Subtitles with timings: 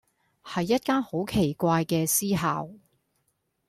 [0.43, 2.79] 係一間好奇怪嘅私校⠀